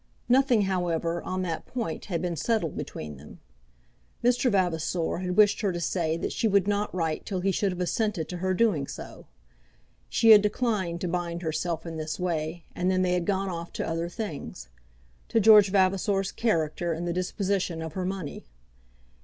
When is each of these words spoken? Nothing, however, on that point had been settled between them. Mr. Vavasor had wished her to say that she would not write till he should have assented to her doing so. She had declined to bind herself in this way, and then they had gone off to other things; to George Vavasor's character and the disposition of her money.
Nothing, 0.27 0.63
however, 0.63 1.21
on 1.21 1.43
that 1.43 1.67
point 1.67 2.05
had 2.05 2.23
been 2.23 2.35
settled 2.35 2.75
between 2.75 3.17
them. 3.17 3.39
Mr. 4.23 4.49
Vavasor 4.51 5.19
had 5.19 5.37
wished 5.37 5.61
her 5.61 5.71
to 5.71 5.79
say 5.79 6.17
that 6.17 6.31
she 6.31 6.47
would 6.47 6.67
not 6.67 6.91
write 6.91 7.23
till 7.23 7.41
he 7.41 7.51
should 7.51 7.71
have 7.71 7.79
assented 7.79 8.27
to 8.29 8.37
her 8.37 8.55
doing 8.55 8.87
so. 8.87 9.27
She 10.09 10.31
had 10.31 10.41
declined 10.41 11.01
to 11.01 11.07
bind 11.07 11.43
herself 11.43 11.85
in 11.85 11.97
this 11.97 12.19
way, 12.19 12.65
and 12.73 12.89
then 12.89 13.03
they 13.03 13.13
had 13.13 13.27
gone 13.27 13.49
off 13.49 13.71
to 13.73 13.87
other 13.87 14.09
things; 14.09 14.69
to 15.29 15.39
George 15.39 15.69
Vavasor's 15.69 16.31
character 16.31 16.93
and 16.93 17.07
the 17.07 17.13
disposition 17.13 17.79
of 17.83 17.93
her 17.93 18.03
money. 18.03 18.43